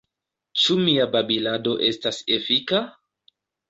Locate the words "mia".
0.85-1.05